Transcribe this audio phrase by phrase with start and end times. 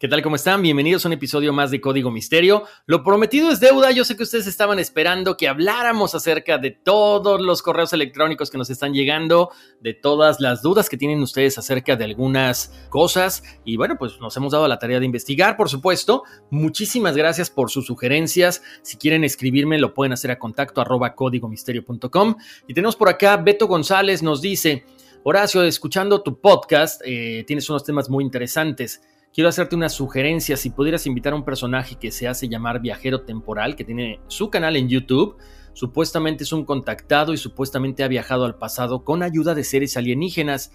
[0.00, 0.22] ¿Qué tal?
[0.22, 0.62] ¿Cómo están?
[0.62, 2.64] Bienvenidos a un episodio más de Código Misterio.
[2.86, 3.90] Lo prometido es deuda.
[3.90, 8.56] Yo sé que ustedes estaban esperando que habláramos acerca de todos los correos electrónicos que
[8.56, 9.50] nos están llegando,
[9.82, 13.42] de todas las dudas que tienen ustedes acerca de algunas cosas.
[13.66, 16.22] Y bueno, pues nos hemos dado la tarea de investigar, por supuesto.
[16.48, 18.62] Muchísimas gracias por sus sugerencias.
[18.80, 22.36] Si quieren escribirme, lo pueden hacer a contacto arroba códigomisterio.com.
[22.66, 24.82] Y tenemos por acá, Beto González nos dice,
[25.24, 29.02] Horacio, escuchando tu podcast, eh, tienes unos temas muy interesantes.
[29.32, 33.22] Quiero hacerte una sugerencia, si pudieras invitar a un personaje que se hace llamar Viajero
[33.22, 35.36] Temporal, que tiene su canal en YouTube,
[35.72, 40.72] supuestamente es un contactado y supuestamente ha viajado al pasado con ayuda de seres alienígenas.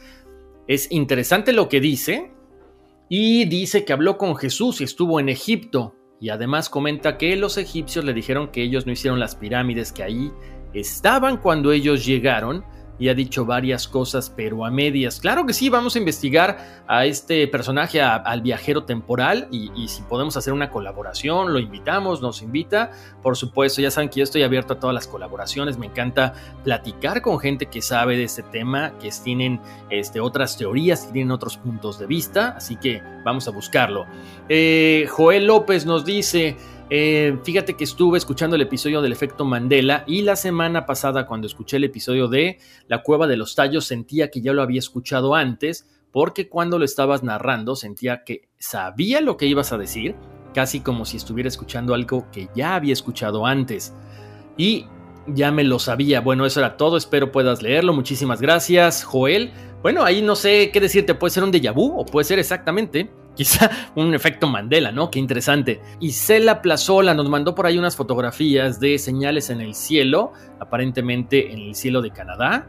[0.67, 2.31] Es interesante lo que dice
[3.09, 5.93] y dice que habló con Jesús y estuvo en Egipto.
[6.21, 10.03] Y además comenta que los egipcios le dijeron que ellos no hicieron las pirámides que
[10.03, 10.31] ahí
[10.73, 12.63] estaban cuando ellos llegaron
[12.97, 15.19] y ha dicho varias cosas, pero a medias.
[15.19, 20.37] Claro que sí, vamos a investigar a este personaje, al viajero temporal, y, si podemos
[20.37, 22.91] hacer una colaboración, lo invitamos, nos invita.
[23.21, 27.21] Por supuesto, ya saben que yo estoy abierto a todas las colaboraciones, me encanta platicar
[27.21, 29.59] con gente que sabe de este tema, que tienen
[29.89, 34.05] este, otras teorías, que tienen otros puntos de vista, así que vamos a buscarlo.
[34.49, 36.57] Eh, Joel López nos dice...
[36.89, 41.47] Eh, fíjate que estuve escuchando el episodio del efecto Mandela y la semana pasada cuando
[41.47, 45.33] escuché el episodio de La cueva de los tallos sentía que ya lo había escuchado
[45.33, 50.15] antes porque cuando lo estabas narrando sentía que sabía lo que ibas a decir,
[50.53, 53.93] casi como si estuviera escuchando algo que ya había escuchado antes.
[54.55, 54.85] Y
[55.27, 56.21] ya me lo sabía.
[56.21, 56.95] Bueno, eso era todo.
[56.95, 57.93] Espero puedas leerlo.
[57.93, 59.51] Muchísimas gracias, Joel.
[59.81, 61.15] Bueno, ahí no sé qué decirte.
[61.15, 65.11] Puede ser un déjà vu o puede ser exactamente Quizá un efecto Mandela, ¿no?
[65.11, 65.81] Qué interesante.
[65.99, 71.51] Y Cela Plazola nos mandó por ahí unas fotografías de señales en el cielo, aparentemente
[71.51, 72.67] en el cielo de Canadá.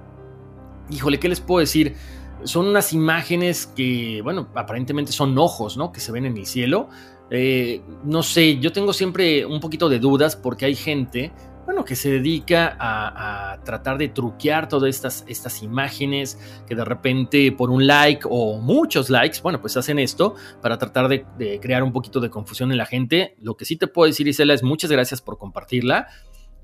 [0.90, 1.96] Híjole, ¿qué les puedo decir?
[2.44, 5.90] Son unas imágenes que, bueno, aparentemente son ojos, ¿no?
[5.90, 6.88] Que se ven en el cielo.
[7.30, 11.32] Eh, no sé, yo tengo siempre un poquito de dudas porque hay gente
[11.66, 17.70] bueno, que se dedica a, tratar de truquear todas estas, imágenes, que de repente por
[17.70, 21.92] un like o muchos likes, bueno, pues hacen esto para tratar de, de crear un
[21.92, 23.36] poquito de confusión en la gente.
[23.40, 26.06] Lo que sí te puedo decir, Isela, es muchas gracias por compartirla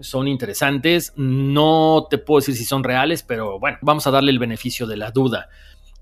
[0.02, 1.12] son interesantes.
[1.16, 4.96] No te puedo decir si son reales, pero bueno, vamos a darle el beneficio de
[4.96, 5.48] la duda.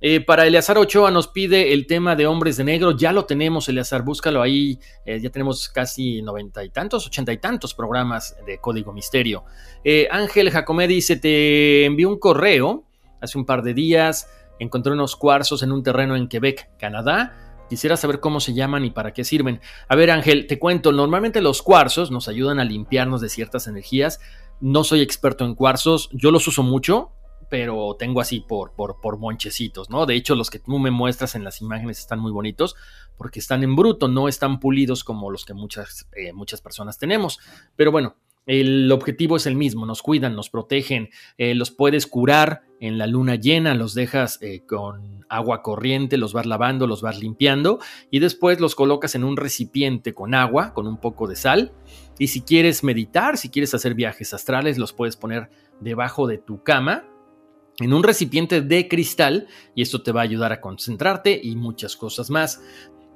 [0.02, 2.96] Eh, para Eleazar Ochoa nos pide el tema de Hombres de Negro.
[2.96, 4.78] Ya lo tenemos, Eleazar, búscalo ahí.
[5.04, 9.44] Eh, ya tenemos casi noventa y tantos, ochenta y tantos programas de Código Misterio.
[9.84, 12.84] Eh, Ángel Jacomé dice: Te envió un correo
[13.20, 14.30] hace un par de días.
[14.58, 17.66] Encontré unos cuarzos en un terreno en Quebec, Canadá.
[17.68, 19.60] Quisiera saber cómo se llaman y para qué sirven.
[19.88, 20.92] A ver, Ángel, te cuento.
[20.92, 24.18] Normalmente los cuarzos nos ayudan a limpiarnos de ciertas energías.
[24.60, 27.12] No soy experto en cuarzos, yo los uso mucho
[27.50, 30.06] pero tengo así por, por, por monchecitos, ¿no?
[30.06, 32.76] De hecho, los que tú me muestras en las imágenes están muy bonitos
[33.18, 37.40] porque están en bruto, no están pulidos como los que muchas, eh, muchas personas tenemos.
[37.76, 38.16] Pero bueno,
[38.46, 43.06] el objetivo es el mismo, nos cuidan, nos protegen, eh, los puedes curar en la
[43.06, 47.80] luna llena, los dejas eh, con agua corriente, los vas lavando, los vas limpiando
[48.10, 51.72] y después los colocas en un recipiente con agua, con un poco de sal.
[52.18, 55.50] Y si quieres meditar, si quieres hacer viajes astrales, los puedes poner
[55.80, 57.09] debajo de tu cama
[57.80, 61.96] en un recipiente de cristal y esto te va a ayudar a concentrarte y muchas
[61.96, 62.60] cosas más.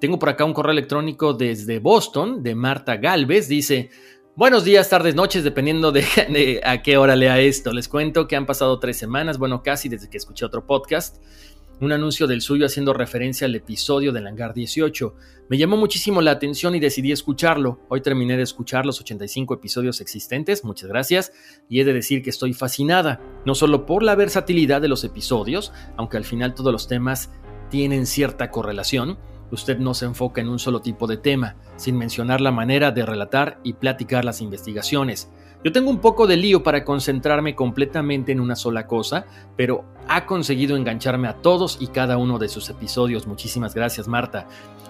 [0.00, 3.48] Tengo por acá un correo electrónico desde Boston de Marta Galvez.
[3.48, 3.90] Dice,
[4.36, 7.72] buenos días, tardes, noches, dependiendo de, a qué hora lea esto.
[7.72, 11.22] Les cuento que han pasado tres semanas, bueno, casi desde que escuché otro podcast
[11.80, 15.14] un anuncio del suyo haciendo referencia al episodio del Hangar 18.
[15.48, 17.80] Me llamó muchísimo la atención y decidí escucharlo.
[17.88, 21.32] Hoy terminé de escuchar los 85 episodios existentes, muchas gracias,
[21.68, 25.72] y he de decir que estoy fascinada, no solo por la versatilidad de los episodios,
[25.96, 27.30] aunque al final todos los temas
[27.70, 29.18] tienen cierta correlación,
[29.50, 33.04] usted no se enfoca en un solo tipo de tema, sin mencionar la manera de
[33.04, 35.30] relatar y platicar las investigaciones.
[35.64, 39.24] Yo tengo un poco de lío para concentrarme completamente en una sola cosa,
[39.56, 43.26] pero ha conseguido engancharme a todos y cada uno de sus episodios.
[43.26, 44.46] Muchísimas gracias, Marta.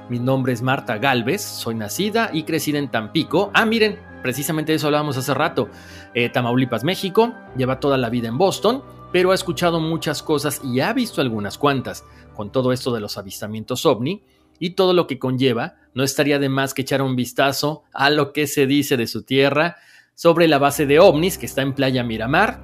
[0.08, 3.52] Mi nombre es Marta Galvez, soy nacida y crecida en Tampico.
[3.54, 5.68] Ah, miren, precisamente de eso hablábamos hace rato.
[6.12, 8.82] Eh, Tamaulipas, México, lleva toda la vida en Boston,
[9.12, 12.04] pero ha escuchado muchas cosas y ha visto algunas cuantas.
[12.34, 14.24] Con todo esto de los avistamientos ovni
[14.58, 18.32] y todo lo que conlleva, no estaría de más que echar un vistazo a lo
[18.32, 19.76] que se dice de su tierra
[20.14, 22.60] sobre la base de ovnis que está en Playa Miramar.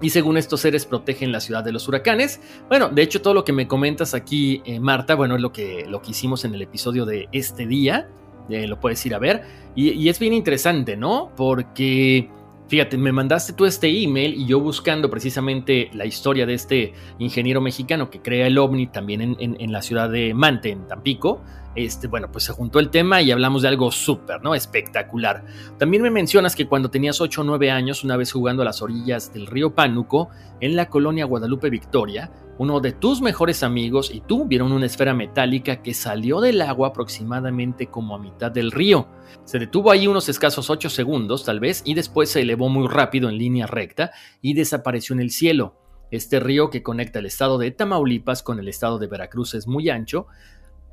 [0.00, 2.40] Y según estos seres protegen la ciudad de los huracanes.
[2.68, 5.86] Bueno, de hecho todo lo que me comentas aquí, eh, Marta, bueno, es lo que,
[5.88, 8.08] lo que hicimos en el episodio de este día.
[8.48, 9.42] Eh, lo puedes ir a ver.
[9.74, 11.32] Y, y es bien interesante, ¿no?
[11.36, 12.30] Porque
[12.68, 17.62] Fíjate, me mandaste tú este email y yo buscando precisamente la historia de este ingeniero
[17.62, 21.40] mexicano que crea el ovni también en, la ciudad de Mante, en Tampico.
[21.74, 24.54] Este, bueno, pues se juntó el tema y hablamos de algo súper, ¿no?
[24.54, 25.44] Espectacular.
[25.78, 28.82] También me mencionas que cuando tenías 8 o 9 años, una vez jugando a las
[28.82, 30.30] orillas del río Pánuco,
[30.60, 35.14] en la colonia Guadalupe Victoria, uno de tus mejores amigos y tú vieron una esfera
[35.14, 39.06] metálica que salió del agua aproximadamente como a mitad del río.
[39.44, 43.28] Se detuvo ahí unos escasos 8 segundos tal vez y después se elevó muy rápido
[43.28, 44.10] en línea recta
[44.42, 45.76] y desapareció en el cielo.
[46.10, 49.90] Este río que conecta el estado de Tamaulipas con el estado de Veracruz es muy
[49.90, 50.26] ancho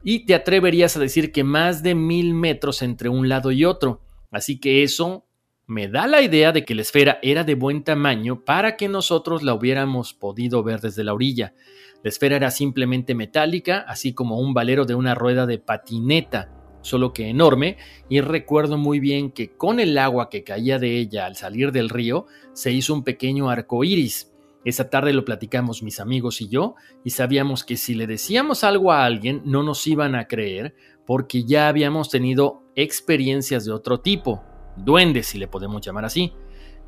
[0.07, 4.01] y te atreverías a decir que más de mil metros entre un lado y otro.
[4.29, 5.25] Así que eso
[5.65, 9.41] me da la idea de que la esfera era de buen tamaño para que nosotros
[9.41, 11.55] la hubiéramos podido ver desde la orilla.
[12.03, 17.11] La esfera era simplemente metálica, así como un valero de una rueda de patineta, solo
[17.11, 21.35] que enorme, y recuerdo muy bien que con el agua que caía de ella al
[21.35, 24.34] salir del río se hizo un pequeño arco iris.
[24.65, 26.73] Esa tarde lo platicamos mis amigos y yo,
[27.03, 30.75] y sabíamos que si le decíamos algo a alguien no nos iban a creer
[31.05, 34.43] porque ya habíamos tenido experiencias de otro tipo,
[34.75, 36.33] duendes si le podemos llamar así,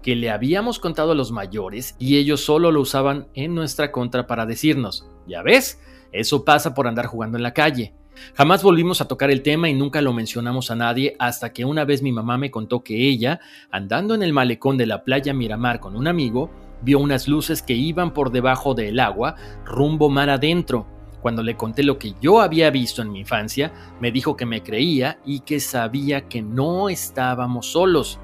[0.01, 4.25] que le habíamos contado a los mayores y ellos solo lo usaban en nuestra contra
[4.25, 5.80] para decirnos, ya ves,
[6.12, 7.94] eso pasa por andar jugando en la calle.
[8.33, 11.85] Jamás volvimos a tocar el tema y nunca lo mencionamos a nadie hasta que una
[11.85, 13.39] vez mi mamá me contó que ella,
[13.69, 16.50] andando en el malecón de la playa Miramar con un amigo,
[16.81, 19.35] vio unas luces que iban por debajo del agua
[19.65, 20.88] rumbo mar adentro
[21.21, 24.63] cuando le conté lo que yo había visto en mi infancia, me dijo que me
[24.63, 28.19] creía y que sabía que no estábamos solos.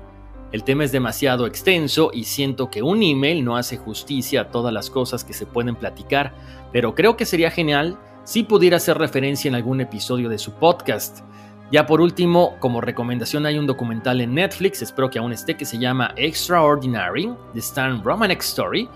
[0.52, 4.72] El tema es demasiado extenso y siento que un email no hace justicia a todas
[4.72, 6.34] las cosas que se pueden platicar,
[6.72, 11.22] pero creo que sería genial si pudiera hacer referencia en algún episodio de su podcast.
[11.74, 15.66] Ya por último, como recomendación hay un documental en Netflix, espero que aún esté, que
[15.66, 18.88] se llama Extraordinary, The Stan Romanek Story,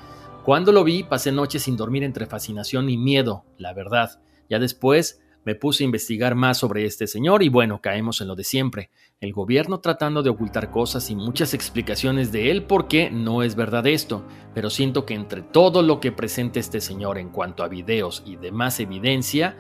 [0.46, 4.22] cuando lo vi, pasé noches sin dormir entre fascinación y miedo, la verdad.
[4.48, 8.36] Ya después me puse a investigar más sobre este señor y bueno, caemos en lo
[8.36, 8.92] de siempre.
[9.22, 13.56] El gobierno tratando de ocultar cosas y muchas explicaciones de él por qué no es
[13.56, 17.70] verdad esto, pero siento que entre todo lo que presenta este señor en cuanto a
[17.70, 19.58] videos y demás evidencia,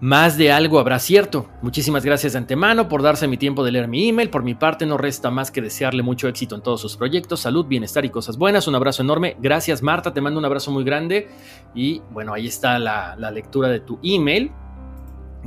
[0.00, 1.48] más de algo habrá cierto.
[1.62, 4.28] Muchísimas gracias de antemano por darse mi tiempo de leer mi email.
[4.28, 7.66] Por mi parte no resta más que desearle mucho éxito en todos sus proyectos, salud,
[7.66, 8.68] bienestar y cosas buenas.
[8.68, 9.36] Un abrazo enorme.
[9.40, 11.28] Gracias Marta, te mando un abrazo muy grande.
[11.74, 14.52] Y bueno, ahí está la, la lectura de tu email.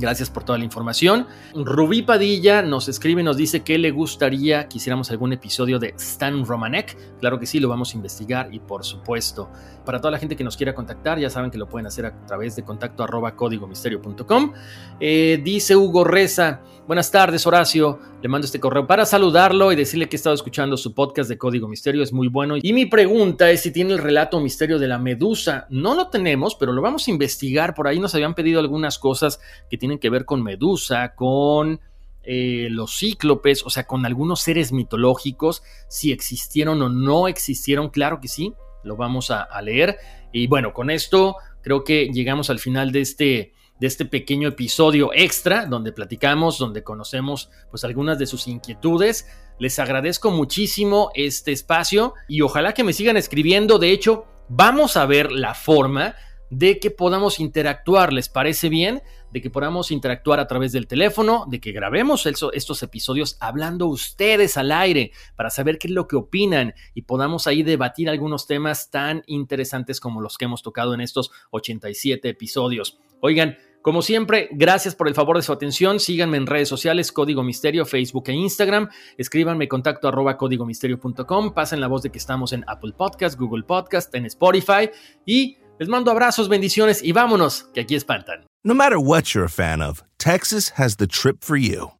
[0.00, 1.26] Gracias por toda la información.
[1.54, 5.94] Rubí Padilla nos escribe y nos dice que le gustaría que hiciéramos algún episodio de
[5.98, 6.96] Stan Romanek.
[7.20, 9.50] Claro que sí, lo vamos a investigar y por supuesto,
[9.84, 12.26] para toda la gente que nos quiera contactar, ya saben que lo pueden hacer a
[12.26, 14.52] través de contacto arroba códigomisterio.com.
[14.98, 20.08] Eh, dice Hugo Reza, buenas tardes Horacio, le mando este correo para saludarlo y decirle
[20.08, 22.56] que he estado escuchando su podcast de Código Misterio, es muy bueno.
[22.60, 25.66] Y mi pregunta es si tiene el relato misterio de la medusa.
[25.70, 27.74] No lo tenemos, pero lo vamos a investigar.
[27.74, 31.80] Por ahí nos habían pedido algunas cosas que tienen que ver con Medusa, con
[32.22, 38.20] eh, los cíclopes, o sea, con algunos seres mitológicos, si existieron o no existieron, claro
[38.20, 38.52] que sí,
[38.84, 39.96] lo vamos a, leer.
[40.30, 45.10] Y bueno, con esto creo que llegamos al final de este, de este pequeño episodio
[45.14, 49.26] extra donde platicamos, donde conocemos pues algunas de sus inquietudes.
[49.58, 53.78] Les agradezco muchísimo este espacio y ojalá que me sigan escribiendo.
[53.78, 56.14] De hecho, vamos a ver la forma
[56.50, 58.12] de que podamos interactuar.
[58.12, 59.02] ¿Les parece bien?
[59.32, 64.56] De que podamos interactuar a través del teléfono, de que grabemos estos episodios hablando ustedes
[64.56, 68.90] al aire para saber qué es lo que opinan y podamos ahí debatir algunos temas
[68.90, 72.98] tan interesantes como los que hemos tocado en estos 87 episodios.
[73.20, 76.00] Oigan, como siempre, gracias por el favor de su atención.
[76.00, 78.88] Síganme en redes sociales, Código Misterio, Facebook e Instagram.
[79.16, 81.52] Escríbanme contacto arroba códigomisterio.com.
[81.54, 84.90] Pasen la voz de que estamos en Apple Podcast, Google Podcast, en Spotify
[85.24, 88.44] y Les mando abrazos, bendiciones y vámonos, que aquí espantan.
[88.62, 91.92] No matter what you're a fan of, Texas has the trip for you.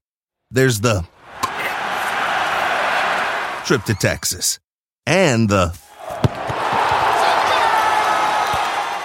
[0.51, 1.07] There's the
[3.65, 4.59] trip to Texas
[5.07, 5.73] and the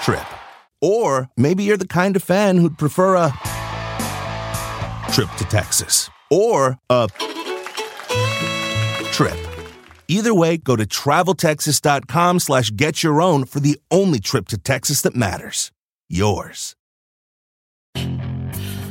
[0.03, 0.34] trip.
[0.85, 3.33] Or maybe you're the kind of fan who'd prefer a
[5.11, 7.07] trip to Texas or a
[9.11, 9.37] trip.
[10.07, 15.01] Either way, go to traveltexas.com slash get your own for the only trip to Texas
[15.01, 15.71] that matters.
[16.07, 16.75] Yours.